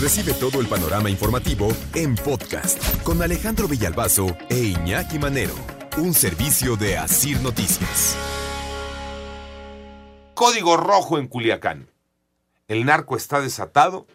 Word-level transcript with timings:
Recibe 0.00 0.34
todo 0.34 0.60
el 0.60 0.66
panorama 0.66 1.08
informativo 1.08 1.68
en 1.94 2.16
podcast 2.16 3.02
con 3.04 3.22
Alejandro 3.22 3.68
Villalbazo 3.68 4.36
e 4.50 4.58
Iñaki 4.58 5.20
Manero, 5.20 5.54
un 5.98 6.12
servicio 6.14 6.76
de 6.76 6.98
Asir 6.98 7.40
Noticias. 7.40 8.16
Código 10.34 10.76
rojo 10.76 11.16
en 11.18 11.28
Culiacán. 11.28 11.88
El 12.66 12.84
narco 12.84 13.16
está 13.16 13.40
desatado 13.40 14.06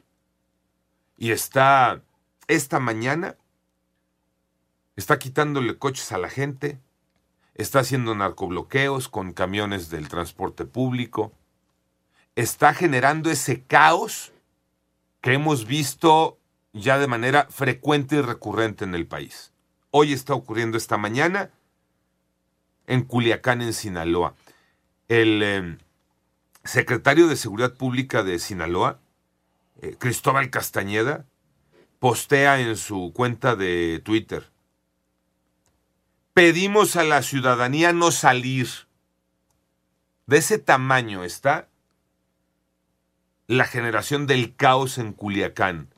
y 1.17 1.31
está 1.31 2.01
esta 2.47 2.79
mañana 2.79 3.37
está 4.97 5.17
quitándole 5.17 5.77
coches 5.77 6.11
a 6.11 6.17
la 6.17 6.29
gente, 6.29 6.77
está 7.55 7.79
haciendo 7.79 8.15
narcobloqueos 8.15 9.07
con 9.07 9.31
camiones 9.31 9.89
del 9.89 10.09
transporte 10.09 10.65
público, 10.65 11.31
está 12.35 12.73
generando 12.73 13.31
ese 13.31 13.63
caos 13.63 14.33
que 15.21 15.33
hemos 15.33 15.65
visto 15.65 16.39
ya 16.73 16.97
de 16.97 17.07
manera 17.07 17.47
frecuente 17.49 18.17
y 18.17 18.21
recurrente 18.21 18.85
en 18.85 18.95
el 18.95 19.07
país. 19.07 19.51
Hoy 19.91 20.13
está 20.13 20.33
ocurriendo 20.33 20.77
esta 20.77 20.97
mañana 20.97 21.49
en 22.87 23.03
Culiacán, 23.03 23.61
en 23.61 23.73
Sinaloa. 23.73 24.35
El 25.07 25.41
eh, 25.43 25.77
secretario 26.63 27.27
de 27.27 27.35
Seguridad 27.35 27.73
Pública 27.73 28.23
de 28.23 28.39
Sinaloa, 28.39 28.99
eh, 29.81 29.95
Cristóbal 29.97 30.49
Castañeda, 30.49 31.25
postea 31.99 32.59
en 32.59 32.75
su 32.75 33.11
cuenta 33.13 33.55
de 33.55 34.01
Twitter. 34.03 34.49
Pedimos 36.33 36.95
a 36.95 37.03
la 37.03 37.21
ciudadanía 37.21 37.93
no 37.93 38.11
salir. 38.11 38.69
De 40.27 40.37
ese 40.37 40.59
tamaño 40.59 41.23
está 41.23 41.68
la 43.49 43.65
generación 43.65 44.27
del 44.27 44.55
caos 44.55 44.99
en 44.99 45.11
Culiacán. 45.11 45.89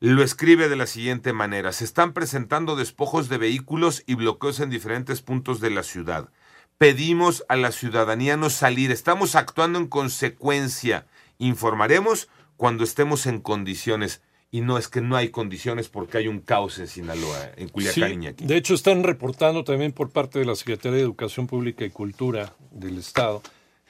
Lo 0.00 0.22
escribe 0.22 0.70
de 0.70 0.76
la 0.76 0.86
siguiente 0.86 1.34
manera. 1.34 1.70
Se 1.72 1.84
están 1.84 2.14
presentando 2.14 2.76
despojos 2.76 3.28
de 3.28 3.36
vehículos 3.36 4.02
y 4.06 4.14
bloqueos 4.14 4.60
en 4.60 4.70
diferentes 4.70 5.20
puntos 5.20 5.60
de 5.60 5.68
la 5.68 5.82
ciudad. 5.82 6.30
Pedimos 6.78 7.44
a 7.50 7.56
la 7.56 7.72
ciudadanía 7.72 8.38
no 8.38 8.48
salir. 8.48 8.90
Estamos 8.90 9.34
actuando 9.34 9.78
en 9.78 9.86
consecuencia. 9.86 11.06
Informaremos 11.36 12.30
cuando 12.56 12.84
estemos 12.84 13.26
en 13.26 13.40
condiciones. 13.40 14.22
Y 14.50 14.62
no 14.62 14.78
es 14.78 14.88
que 14.88 15.02
no 15.02 15.16
hay 15.16 15.28
condiciones 15.28 15.90
porque 15.90 16.16
hay 16.16 16.26
un 16.26 16.40
caos 16.40 16.78
en 16.78 16.88
Sinaloa, 16.88 17.50
en 17.56 17.68
Culiacán, 17.68 18.22
sí, 18.38 18.44
De 18.46 18.56
hecho, 18.56 18.72
están 18.72 19.02
reportando 19.02 19.62
también 19.62 19.92
por 19.92 20.08
parte 20.08 20.38
de 20.38 20.46
la 20.46 20.54
Secretaría 20.54 20.96
de 20.96 21.02
Educación 21.02 21.46
Pública 21.46 21.84
y 21.84 21.90
Cultura 21.90 22.54
del 22.70 22.96
Estado 22.96 23.42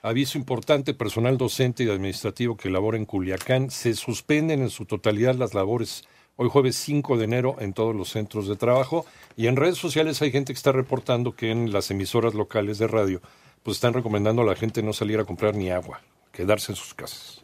Aviso 0.05 0.37
importante, 0.37 0.95
personal 0.95 1.39
docente 1.39 1.85
y 1.85 1.89
administrativo 1.89 2.57
que 2.57 2.71
labora 2.71 2.97
en 2.97 3.07
Culiacán, 3.07 3.71
se 3.71 3.95
suspenden 3.95 4.61
en 4.61 4.69
su 4.69 4.85
totalidad 4.85 5.37
las 5.37 5.55
labores 5.55 6.03
hoy 6.35 6.49
jueves 6.51 6.75
5 6.75 7.17
de 7.17 7.25
enero 7.25 7.55
en 7.61 7.73
todos 7.73 7.95
los 7.95 8.09
centros 8.09 8.49
de 8.49 8.57
trabajo. 8.57 9.07
Y 9.37 9.47
en 9.47 9.55
redes 9.55 9.79
sociales 9.79 10.21
hay 10.21 10.33
gente 10.33 10.53
que 10.53 10.57
está 10.57 10.73
reportando 10.73 11.37
que 11.37 11.53
en 11.53 11.73
las 11.73 11.89
emisoras 11.93 12.35
locales 12.35 12.79
de 12.79 12.89
radio 12.89 13.23
pues 13.63 13.77
están 13.77 13.95
recomendando 13.95 14.43
a 14.43 14.45
la 14.45 14.57
gente 14.57 14.83
no 14.83 14.93
salir 14.93 15.21
a 15.21 15.25
comprar 15.25 15.55
ni 15.55 15.71
agua, 15.71 16.01
quedarse 16.33 16.73
en 16.73 16.77
sus 16.77 16.95
casas. 16.95 17.41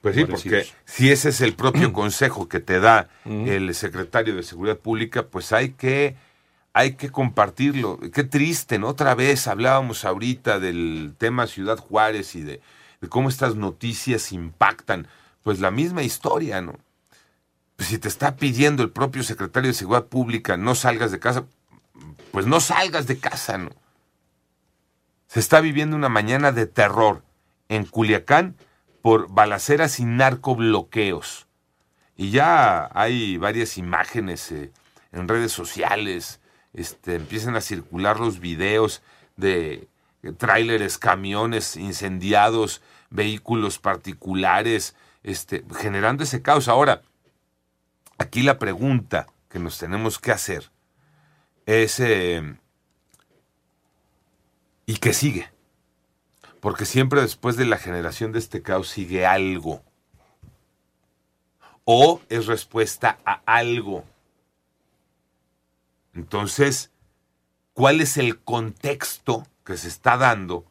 Pues 0.00 0.16
sí, 0.16 0.24
porque 0.24 0.66
si 0.84 1.12
ese 1.12 1.28
es 1.28 1.40
el 1.40 1.54
propio 1.54 1.92
consejo 1.92 2.48
que 2.48 2.58
te 2.58 2.80
da 2.80 3.10
el 3.24 3.72
secretario 3.76 4.34
de 4.34 4.42
Seguridad 4.42 4.76
Pública, 4.76 5.28
pues 5.28 5.52
hay 5.52 5.70
que 5.74 6.16
hay 6.74 6.94
que 6.94 7.10
compartirlo. 7.10 7.98
Qué 8.12 8.24
triste, 8.24 8.78
¿no? 8.78 8.88
Otra 8.88 9.14
vez 9.14 9.46
hablábamos 9.46 10.04
ahorita 10.04 10.58
del 10.58 11.14
tema 11.18 11.46
Ciudad 11.46 11.78
Juárez 11.78 12.34
y 12.34 12.42
de, 12.42 12.60
cómo 13.08 13.28
estas 13.28 13.56
noticias 13.56 14.32
impactan. 14.32 15.06
Pues 15.42 15.60
la 15.60 15.70
misma 15.70 16.02
historia, 16.02 16.62
¿no? 16.62 16.78
Pues 17.76 17.88
si 17.88 17.98
te 17.98 18.08
está 18.08 18.36
pidiendo 18.36 18.82
el 18.82 18.90
propio 18.90 19.22
secretario 19.22 19.68
de 19.68 19.74
Seguridad 19.74 20.06
Pública 20.06 20.56
no 20.56 20.74
salgas 20.74 21.10
de 21.10 21.18
casa, 21.18 21.44
pues 22.30 22.46
no 22.46 22.60
salgas 22.60 23.06
de 23.06 23.18
casa, 23.18 23.58
¿no? 23.58 23.70
Se 25.26 25.40
está 25.40 25.60
viviendo 25.60 25.96
una 25.96 26.08
mañana 26.08 26.52
de 26.52 26.66
terror 26.66 27.22
en 27.68 27.86
Culiacán 27.86 28.54
por 29.00 29.28
balaceras 29.30 29.98
y 29.98 30.04
narcobloqueos. 30.04 31.46
Y 32.16 32.30
ya 32.30 32.88
hay 32.92 33.36
varias 33.38 33.78
imágenes 33.78 34.52
eh, 34.52 34.70
en 35.10 35.26
redes 35.26 35.50
sociales 35.50 36.38
este, 36.74 37.16
empiezan 37.16 37.56
a 37.56 37.60
circular 37.60 38.20
los 38.20 38.40
videos 38.40 39.02
de 39.36 39.88
tráileres, 40.38 40.98
camiones 40.98 41.76
incendiados, 41.76 42.80
vehículos 43.10 43.78
particulares, 43.78 44.94
este, 45.22 45.64
generando 45.76 46.24
ese 46.24 46.42
caos. 46.42 46.68
Ahora, 46.68 47.02
aquí 48.18 48.42
la 48.42 48.58
pregunta 48.58 49.26
que 49.48 49.58
nos 49.58 49.78
tenemos 49.78 50.18
que 50.18 50.32
hacer 50.32 50.70
es, 51.66 52.00
eh, 52.00 52.56
¿y 54.86 54.96
qué 54.96 55.12
sigue? 55.12 55.50
Porque 56.60 56.84
siempre 56.86 57.20
después 57.20 57.56
de 57.56 57.66
la 57.66 57.76
generación 57.76 58.32
de 58.32 58.38
este 58.38 58.62
caos 58.62 58.88
sigue 58.88 59.26
algo. 59.26 59.82
O 61.84 62.20
es 62.28 62.46
respuesta 62.46 63.18
a 63.24 63.42
algo. 63.44 64.04
Entonces, 66.14 66.90
¿cuál 67.72 68.00
es 68.00 68.16
el 68.16 68.40
contexto 68.40 69.46
que 69.64 69.76
se 69.76 69.88
está 69.88 70.16
dando 70.16 70.66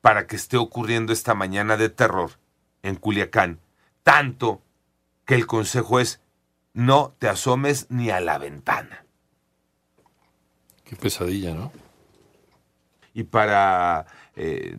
para 0.00 0.26
que 0.26 0.36
esté 0.36 0.56
ocurriendo 0.56 1.12
esta 1.12 1.34
mañana 1.34 1.76
de 1.76 1.88
terror 1.88 2.32
en 2.82 2.96
Culiacán? 2.96 3.60
Tanto 4.02 4.62
que 5.24 5.34
el 5.34 5.46
consejo 5.46 6.00
es 6.00 6.20
no 6.72 7.14
te 7.18 7.28
asomes 7.28 7.86
ni 7.90 8.10
a 8.10 8.20
la 8.20 8.38
ventana. 8.38 9.04
Qué 10.84 10.96
pesadilla, 10.96 11.54
¿no? 11.54 11.72
Y 13.14 13.24
para 13.24 14.06
eh, 14.36 14.78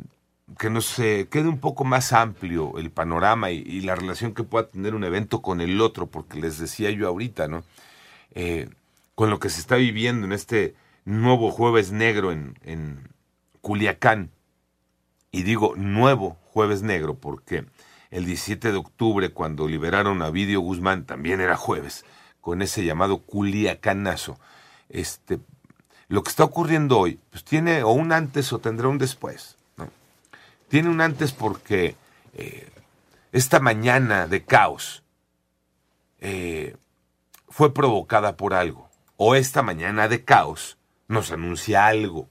que 0.58 0.70
nos 0.70 0.96
quede 0.96 1.48
un 1.48 1.60
poco 1.60 1.84
más 1.84 2.14
amplio 2.14 2.78
el 2.78 2.90
panorama 2.90 3.52
y, 3.52 3.82
la 3.82 3.96
relación 3.96 4.34
que 4.34 4.44
pueda 4.44 4.68
tener 4.68 4.96
un 4.96 5.04
evento 5.04 5.42
con 5.42 5.62
el 5.62 5.80
otro, 5.82 6.08
porque 6.08 6.40
les 6.40 6.58
decía 6.58 6.90
yo 6.90 7.08
ahorita, 7.08 7.48
¿no? 7.48 7.64
Eh, 8.32 8.70
con 9.20 9.30
lo 9.30 9.40
que 9.40 9.50
se 9.50 9.60
está 9.60 9.76
viviendo 9.76 10.26
en 10.26 10.32
este 10.32 10.76
nuevo 11.04 11.52
jueves 11.52 11.92
negro 11.92 12.32
en, 12.32 12.58
en 12.64 13.10
Culiacán. 13.60 14.32
Y 15.30 15.44
digo 15.44 15.74
nuevo 15.76 16.38
jueves 16.54 16.84
negro 16.84 17.16
porque 17.16 17.66
el 18.12 18.24
17 18.24 18.72
de 18.72 18.78
octubre, 18.78 19.32
cuando 19.32 19.68
liberaron 19.68 20.22
a 20.22 20.30
Vidio 20.30 20.62
Guzmán, 20.62 21.04
también 21.04 21.42
era 21.42 21.58
jueves, 21.58 22.06
con 22.40 22.62
ese 22.62 22.86
llamado 22.86 23.18
Culiacanazo. 23.18 24.40
Este, 24.88 25.40
lo 26.08 26.24
que 26.24 26.30
está 26.30 26.46
ocurriendo 26.46 26.98
hoy, 26.98 27.20
pues 27.30 27.44
tiene 27.44 27.84
o 27.84 27.92
un 27.92 28.14
antes 28.14 28.54
o 28.54 28.60
tendrá 28.60 28.88
un 28.88 29.00
después. 29.00 29.58
Tiene 30.70 30.88
un 30.88 31.02
antes 31.02 31.34
porque 31.34 31.98
eh, 32.36 32.70
esta 33.34 33.60
mañana 33.60 34.28
de 34.28 34.46
caos 34.46 35.04
eh, 36.22 36.78
fue 37.50 37.74
provocada 37.74 38.38
por 38.38 38.54
algo 38.54 38.89
o 39.22 39.36
esta 39.36 39.62
mañana 39.64 40.08
de 40.08 40.24
caos 40.24 40.78
nos 41.10 41.34
anuncia 41.34 41.88
algo. 41.88 42.30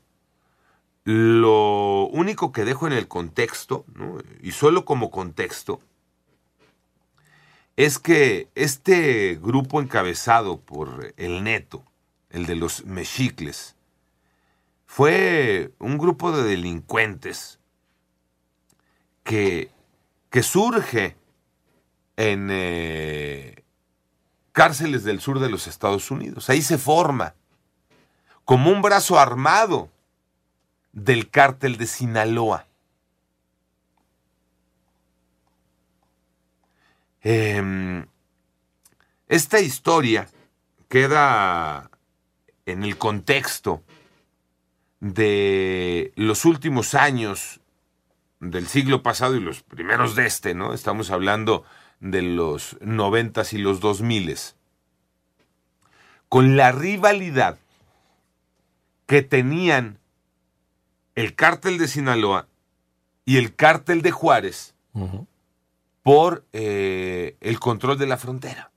Lo 1.05 2.07
único 2.07 2.51
que 2.51 2.65
dejo 2.65 2.87
en 2.87 2.95
el 2.95 3.09
contexto, 3.09 3.85
y 4.41 4.53
solo 4.53 4.87
como 4.87 5.11
contexto, 5.11 5.81
es 7.77 7.99
que 7.99 8.49
este 8.55 9.39
grupo 9.41 9.83
encabezado 9.83 10.61
por 10.63 11.13
el 11.19 11.45
neto, 11.45 11.85
el 12.31 12.47
de 12.47 12.57
los 12.57 12.87
mexicles, 12.87 13.77
fue 14.87 15.73
un 15.79 15.99
grupo 15.99 16.33
de 16.33 16.43
delincuentes 16.43 17.61
que, 19.25 19.71
que 20.31 20.43
surge 20.43 21.17
en, 22.17 22.49
eh, 22.51 23.63
cárceles 24.59 25.05
del 25.05 25.21
sur 25.21 25.39
de 25.39 25.49
los 25.49 25.69
Estados 25.69 26.11
Unidos. 26.11 26.51
Ahí 26.51 26.63
se 26.63 26.79
forma 26.79 27.37
como 28.45 28.73
un 28.73 28.83
brazo 28.83 29.17
armado 29.17 29.89
del 30.93 31.31
cártel 31.31 31.77
de 31.77 31.87
Sinaloa. 31.87 32.67
Em, 37.23 38.05
esta 39.29 39.61
historia 39.61 40.29
queda 40.89 41.89
en 42.67 42.83
el 42.83 42.99
contexto 42.99 43.85
de 44.99 46.13
los 46.17 46.45
últimos 46.45 46.97
años 46.97 47.61
del 48.41 48.67
siglo 48.67 49.05
pasado 49.05 49.37
y 49.37 49.41
los 49.41 49.63
primeros 49.63 50.17
de 50.17 50.27
este, 50.27 50.53
¿no? 50.55 50.75
Estamos 50.75 51.13
hablando 51.13 51.65
de 52.01 52.23
los 52.23 52.77
noventas 52.81 53.53
y 53.53 53.59
los 53.59 53.81
dos 53.81 54.03
miles, 54.03 54.57
con 56.29 56.57
la 56.57 56.73
rivalidad 56.73 57.59
que 59.07 59.23
tenían 59.23 59.99
el 61.15 61.35
cártel 61.35 61.79
de 61.79 61.89
Sinaloa 61.89 62.47
y 63.25 63.39
el 63.39 63.55
cártel 63.55 64.03
de 64.03 64.11
Juárez 64.11 64.75
por 66.03 66.45
eh, 66.53 67.37
el 67.41 67.59
control 67.59 67.99
de 67.99 68.07
la 68.07 68.17
frontera. 68.17 68.71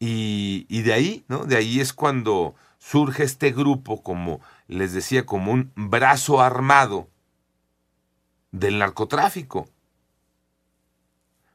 Y, 0.00 0.66
y, 0.68 0.82
de 0.82 0.92
ahí, 0.92 1.24
¿no? 1.26 1.44
De 1.44 1.56
ahí 1.56 1.80
es 1.80 1.92
cuando 1.92 2.54
surge 2.78 3.24
este 3.24 3.50
grupo, 3.50 4.02
como 4.02 4.40
les 4.68 4.92
decía, 4.92 5.26
como 5.26 5.52
un 5.52 5.72
brazo 5.74 6.40
armado 6.40 7.08
del 8.52 8.78
narcotráfico. 8.78 9.68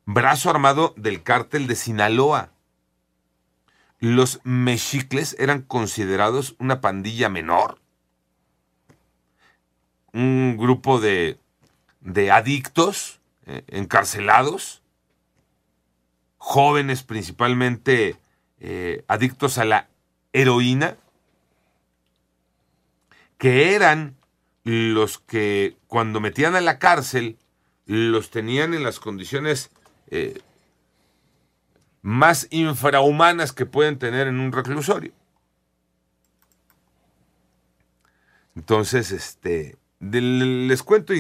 Brazo 0.06 0.50
armado 0.50 0.94
del 0.98 1.24
cártel 1.24 1.66
de 1.66 1.76
Sinaloa. 1.76 2.52
Los 4.00 4.42
mexicles 4.44 5.36
eran 5.40 5.62
considerados 5.62 6.56
una 6.60 6.82
pandilla 6.82 7.30
menor. 7.30 7.80
Un 10.12 10.58
grupo 10.58 11.00
de, 11.00 11.40
de 12.02 12.32
adictos 12.32 13.22
eh, 13.46 13.64
encarcelados, 13.68 14.82
jóvenes 16.38 17.04
principalmente 17.04 18.18
eh, 18.60 19.06
adictos 19.08 19.58
a 19.58 19.64
la 19.64 19.88
heroína, 20.34 20.98
que 23.38 23.74
eran 23.74 24.18
los 24.64 25.20
que 25.20 25.78
cuando 25.88 26.20
metían 26.20 26.56
a 26.56 26.62
la 26.62 26.78
cárcel 26.78 27.38
los 27.86 28.30
tenían 28.30 28.74
en 28.74 28.84
las 28.84 29.00
condiciones 29.00 29.72
eh, 30.16 30.40
más 32.04 32.48
infrahumanas 32.52 33.52
que 33.52 33.66
pueden 33.66 33.98
tener 33.98 34.28
en 34.28 34.40
un 34.40 34.52
reclusorio. 34.52 35.12
Entonces, 38.56 39.12
este, 39.12 39.76
les 40.00 40.84
cuento, 40.84 41.14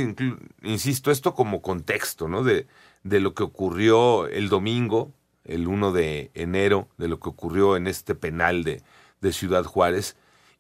insisto, 0.62 1.10
esto 1.10 1.34
como 1.34 1.64
contexto, 1.64 2.28
¿no? 2.28 2.44
De, 2.44 2.68
lo 3.04 3.34
que 3.34 3.42
ocurrió 3.42 4.28
el 4.28 4.50
domingo, 4.50 5.12
el 5.44 5.68
1 5.68 5.92
de 5.92 6.30
enero, 6.36 6.88
de 7.00 7.08
lo 7.08 7.20
que 7.20 7.30
ocurrió 7.30 7.76
en 7.76 7.88
este 7.88 8.14
penal 8.14 8.64
de, 8.64 8.84
de 9.22 9.34
Ciudad 9.34 9.64
Juárez, 9.64 10.18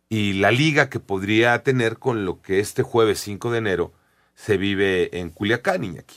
y 0.09 0.33
la 0.33 0.49
liga 0.49 0.89
que 0.89 0.99
podría 0.99 1.61
tener 1.61 1.99
con 1.99 2.25
lo 2.25 2.41
que 2.41 2.59
este 2.59 2.81
jueves 2.81 3.19
5 3.19 3.51
de 3.51 3.57
enero 3.59 3.93
se 4.33 4.57
vive 4.57 5.19
en 5.19 5.29
Culiacán, 5.29 5.83
Iñaki. 5.83 6.15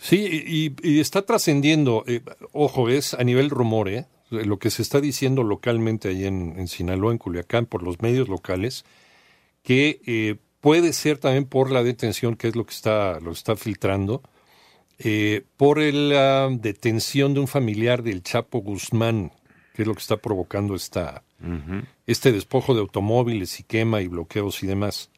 Sí, 0.00 0.72
y, 0.82 0.98
está 0.98 1.22
trascendiendo, 1.22 2.04
eh, 2.06 2.22
ojo, 2.52 2.88
es 2.88 3.12
a 3.12 3.22
nivel 3.22 3.50
rumor, 3.50 3.90
¿eh? 3.90 4.06
lo 4.30 4.58
que 4.58 4.70
se 4.70 4.80
está 4.80 4.98
diciendo 5.00 5.42
localmente 5.42 6.08
ahí 6.08 6.24
en, 6.24 6.54
en 6.58 6.68
Sinaloa, 6.68 7.12
en 7.12 7.18
Culiacán, 7.18 7.66
por 7.66 7.82
los 7.82 8.00
medios 8.00 8.28
locales, 8.28 8.86
que 9.62 10.00
eh, 10.06 10.36
puede 10.60 10.94
ser 10.94 11.18
también 11.18 11.44
por 11.44 11.70
la 11.70 11.82
detención, 11.82 12.36
que 12.36 12.48
es 12.48 12.56
lo 12.56 12.64
que 12.64 12.72
está, 12.72 13.20
lo 13.20 13.32
está 13.32 13.56
filtrando, 13.56 14.22
eh, 14.98 15.44
por 15.58 15.78
la 15.78 16.48
detención 16.50 17.34
de 17.34 17.40
un 17.40 17.48
familiar 17.48 18.02
del 18.02 18.22
Chapo 18.22 18.60
Guzmán, 18.60 19.32
que 19.74 19.82
es 19.82 19.88
lo 19.88 19.94
que 19.94 20.00
está 20.00 20.16
provocando 20.16 20.74
esta, 20.74 21.24
este 22.06 22.32
despojo 22.32 22.74
de 22.74 22.80
automóviles 22.80 23.60
y 23.60 23.64
quema 23.64 24.00
y 24.00 24.08
bloqueos 24.08 24.62
y 24.62 24.66
demás. 24.66 25.10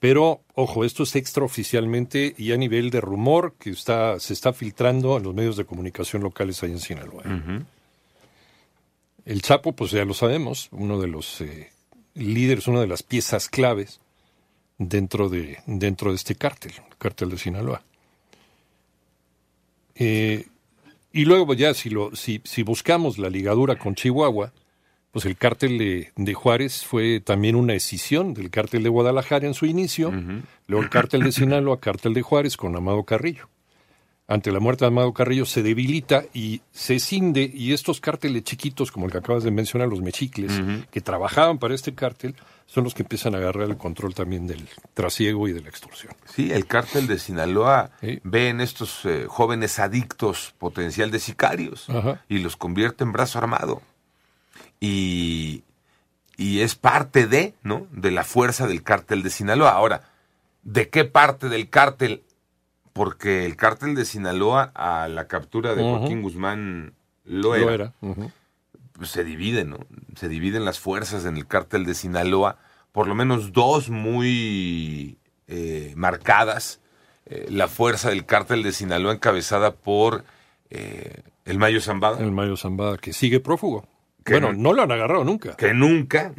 Pero, 0.00 0.40
ojo, 0.54 0.86
esto 0.86 1.02
es 1.02 1.14
extraoficialmente 1.14 2.34
y 2.38 2.52
a 2.52 2.56
nivel 2.56 2.88
de 2.88 3.02
rumor 3.02 3.54
que 3.58 3.70
está, 3.70 4.18
se 4.18 4.32
está 4.32 4.54
filtrando 4.54 5.18
en 5.18 5.22
los 5.22 5.34
medios 5.34 5.58
de 5.58 5.66
comunicación 5.66 6.22
locales 6.22 6.62
ahí 6.62 6.72
en 6.72 6.80
Sinaloa. 6.80 7.22
El 9.26 9.42
Chapo, 9.42 9.72
pues 9.72 9.90
ya 9.90 10.06
lo 10.06 10.14
sabemos, 10.14 10.68
uno 10.72 10.98
de 10.98 11.06
los 11.06 11.42
eh, 11.42 11.70
líderes, 12.14 12.66
una 12.66 12.80
de 12.80 12.86
las 12.86 13.02
piezas 13.02 13.50
claves 13.50 14.00
dentro 14.78 15.28
de, 15.28 15.58
dentro 15.66 16.10
de 16.10 16.16
este 16.16 16.34
cártel, 16.34 16.72
el 16.72 16.96
cártel 16.96 17.28
de 17.28 17.38
Sinaloa. 17.38 17.84
Eh, 19.96 20.46
y 21.12 21.26
luego 21.26 21.52
ya 21.52 21.74
si, 21.74 21.90
lo, 21.90 22.16
si, 22.16 22.40
si 22.44 22.62
buscamos 22.62 23.18
la 23.18 23.28
ligadura 23.28 23.76
con 23.76 23.94
Chihuahua, 23.94 24.54
pues 25.12 25.24
el 25.24 25.36
cártel 25.36 25.78
de, 26.14 26.34
Juárez 26.34 26.84
fue 26.84 27.20
también 27.20 27.56
una 27.56 27.74
escisión 27.74 28.34
del 28.34 28.50
cártel 28.50 28.82
de 28.82 28.88
Guadalajara 28.88 29.46
en 29.46 29.54
su 29.54 29.66
inicio, 29.66 30.12
luego 30.66 30.84
el 30.84 30.90
cártel 30.90 31.24
de 31.24 31.32
Sinaloa, 31.32 31.80
cártel 31.80 32.14
de 32.14 32.22
Juárez 32.22 32.56
con 32.56 32.76
Amado 32.76 33.02
Carrillo. 33.04 33.48
Ante 34.28 34.52
la 34.52 34.60
muerte 34.60 34.84
de 34.84 34.88
Amado 34.88 35.12
Carrillo 35.12 35.44
se 35.44 35.64
debilita 35.64 36.22
y 36.32 36.60
se 36.70 37.00
cinde, 37.00 37.50
y 37.52 37.72
estos 37.72 38.00
cárteles 38.00 38.44
chiquitos, 38.44 38.92
como 38.92 39.06
el 39.06 39.12
que 39.12 39.18
acabas 39.18 39.42
de 39.42 39.50
mencionar, 39.50 39.88
los 39.88 40.00
mechicles, 40.00 40.52
que 40.92 41.00
trabajaban 41.00 41.58
para 41.58 41.74
este 41.74 41.96
cártel, 41.96 42.36
son 42.66 42.84
los 42.84 42.94
que 42.94 43.02
empiezan 43.02 43.34
a 43.34 43.38
agarrar 43.38 43.68
el 43.68 43.76
control 43.76 44.14
también 44.14 44.46
del 44.46 44.68
trasiego 44.94 45.48
y 45.48 45.52
de 45.52 45.62
la 45.62 45.68
extorsión. 45.68 46.14
Sí, 46.32 46.52
el 46.52 46.66
cártel 46.66 47.08
de 47.08 47.18
Sinaloa 47.18 47.90
ve 48.22 48.48
en 48.48 48.60
estos 48.60 49.04
eh, 49.04 49.24
jóvenes 49.26 49.80
adictos 49.80 50.54
potencial 50.58 51.10
de 51.10 51.18
sicarios 51.18 51.88
y 52.28 52.38
los 52.38 52.56
convierte 52.56 53.02
en 53.02 53.10
brazo 53.10 53.38
armado 53.38 53.82
y, 54.80 55.64
es 56.38 56.74
parte 56.74 57.26
de, 57.26 57.54
¿no? 57.62 57.86
De 57.90 58.10
la 58.10 58.24
fuerza 58.24 58.66
del 58.66 58.82
cártel 58.82 59.22
de 59.22 59.30
Sinaloa. 59.30 59.70
Ahora, 59.70 60.02
¿de 60.62 60.88
qué 60.88 61.04
parte 61.04 61.48
del 61.48 61.68
cártel? 61.68 62.22
Porque 62.92 63.44
el 63.46 63.56
cártel 63.56 63.94
de 63.94 64.04
Sinaloa 64.04 64.72
a 64.74 65.08
la 65.08 65.28
captura 65.28 65.74
de 65.74 65.82
Joaquín 65.82 66.22
Guzmán 66.22 66.94
lo 67.24 67.54
era. 67.54 67.92
Pues 68.92 69.10
se 69.10 69.24
divide, 69.24 69.64
¿no? 69.64 69.78
Se 70.16 70.28
dividen 70.28 70.64
las 70.64 70.78
fuerzas 70.78 71.24
en 71.24 71.36
el 71.36 71.46
cártel 71.46 71.84
de 71.84 71.94
Sinaloa, 71.94 72.58
por 72.92 73.06
lo 73.06 73.14
menos 73.14 73.52
dos 73.52 73.90
muy 73.90 75.18
eh, 75.46 75.92
marcadas. 75.96 76.80
Eh, 77.26 77.46
la 77.50 77.68
fuerza 77.68 78.10
del 78.10 78.26
cártel 78.26 78.62
de 78.62 78.72
Sinaloa 78.72 79.12
encabezada 79.12 79.74
por 79.74 80.24
eh, 80.70 81.22
el 81.44 81.58
Mayo 81.58 81.80
Zambada. 81.80 82.18
El 82.18 82.32
Mayo 82.32 82.56
Zambada, 82.56 82.98
que 82.98 83.12
sigue 83.12 83.40
prófugo 83.40 83.86
bueno, 84.30 84.52
no 84.52 84.72
lo 84.72 84.82
han 84.82 84.92
agarrado 84.92 85.24
nunca. 85.24 85.56
Que 85.56 85.74
nunca. 85.74 86.32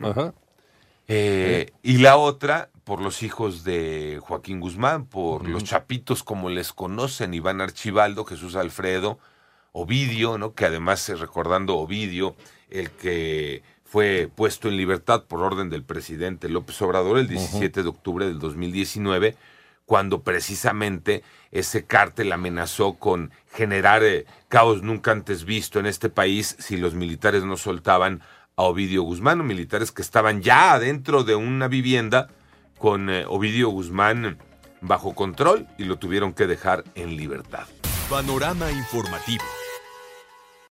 Eh, 1.07 1.71
y 1.83 1.97
la 1.97 2.17
otra, 2.17 2.69
por 2.83 3.01
los 3.01 3.23
hijos 3.23 3.63
de 3.63 4.19
Joaquín 4.21 4.59
Guzmán, 4.59 5.05
por 5.05 5.47
los 5.47 5.63
chapitos 5.63 6.23
como 6.23 6.49
les 6.49 6.73
conocen, 6.73 7.33
Iván 7.33 7.61
Archibaldo, 7.61 8.23
Jesús 8.25 8.55
Alfredo, 8.55 9.19
Ovidio, 9.73 10.37
¿no? 10.37 10.53
que 10.53 10.65
además, 10.65 11.07
eh, 11.09 11.15
recordando 11.15 11.77
Ovidio, 11.77 12.35
el 12.69 12.91
que 12.91 13.63
fue 13.83 14.29
puesto 14.33 14.69
en 14.69 14.77
libertad 14.77 15.25
por 15.25 15.41
orden 15.41 15.69
del 15.69 15.83
presidente 15.83 16.47
López 16.47 16.81
Obrador 16.81 17.17
el 17.17 17.27
17 17.27 17.83
de 17.83 17.89
octubre 17.89 18.25
del 18.25 18.39
2019, 18.39 19.35
cuando 19.91 20.21
precisamente 20.21 21.21
ese 21.51 21.85
cártel 21.85 22.31
amenazó 22.31 22.93
con 22.93 23.29
generar 23.51 24.05
eh, 24.05 24.25
caos 24.47 24.83
nunca 24.83 25.11
antes 25.11 25.43
visto 25.43 25.81
en 25.81 25.85
este 25.85 26.09
país 26.09 26.55
si 26.59 26.77
los 26.77 26.93
militares 26.93 27.43
no 27.43 27.57
soltaban 27.57 28.21
a 28.55 28.61
Ovidio 28.61 29.03
Guzmán, 29.03 29.45
militares 29.45 29.91
que 29.91 30.01
estaban 30.01 30.41
ya 30.41 30.71
adentro 30.71 31.25
de 31.25 31.35
una 31.35 31.67
vivienda 31.67 32.29
con 32.77 33.09
eh, 33.09 33.25
Ovidio 33.27 33.67
Guzmán 33.67 34.37
bajo 34.79 35.13
control 35.13 35.67
y 35.77 35.83
lo 35.83 35.97
tuvieron 35.97 36.31
que 36.31 36.47
dejar 36.47 36.85
en 36.95 37.17
libertad. 37.17 37.67
Panorama 38.09 38.71
informativo. 38.71 39.43